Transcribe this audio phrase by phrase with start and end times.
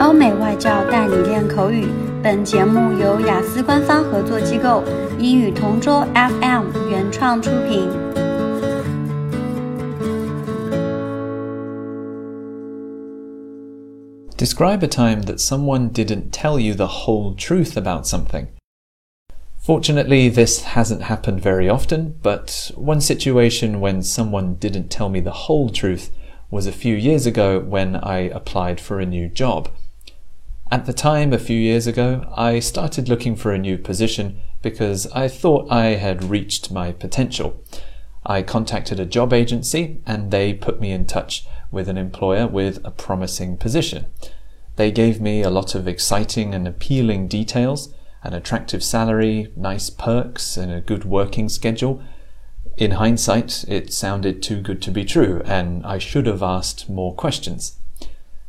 [0.00, 1.86] 欧美外教带你练口语。
[2.22, 4.82] 本节目由雅思官方合作机构
[5.18, 7.88] 英语同桌 FM 原创出品。
[14.36, 18.48] Describe a time that someone didn't tell you the whole truth about something.
[19.58, 25.46] Fortunately, this hasn't happened very often, but one situation when someone didn't tell me the
[25.46, 26.10] whole truth
[26.50, 29.68] was a few years ago when I applied for a new job.
[30.71, 35.07] At the time, a few years ago, I started looking for a new position because
[35.13, 37.63] I thought I had reached my potential.
[38.23, 42.85] I contacted a job agency and they put me in touch with an employer with
[42.85, 44.05] a promising position.
[44.75, 47.91] They gave me a lot of exciting and appealing details
[48.21, 52.03] an attractive salary, nice perks, and a good working schedule.
[52.77, 57.15] In hindsight, it sounded too good to be true, and I should have asked more
[57.15, 57.79] questions.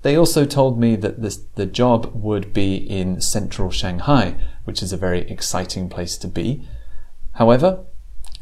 [0.03, 4.93] They also told me that this, the job would be in central Shanghai, which is
[4.93, 6.67] a very exciting place to be.
[7.33, 7.85] However,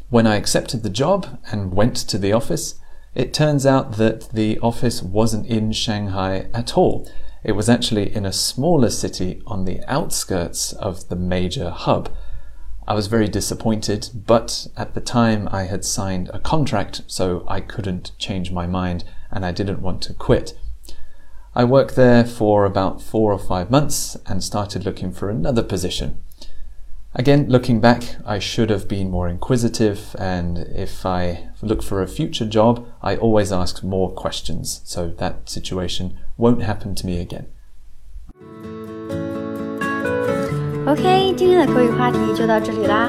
[0.09, 2.75] when I accepted the job and went to the office,
[3.13, 7.09] it turns out that the office wasn't in Shanghai at all.
[7.43, 12.09] It was actually in a smaller city on the outskirts of the major hub.
[12.87, 17.61] I was very disappointed, but at the time I had signed a contract, so I
[17.61, 20.57] couldn't change my mind and I didn't want to quit.
[21.54, 26.16] I worked there for about four or five months and started looking for another position.
[27.14, 32.08] Again, looking back, I should have been more inquisitive, and if I look for a
[32.08, 37.46] future job, I always ask more questions, so that situation won't happen to me again.
[40.86, 43.08] OK，今天的口语话题就到这里啦。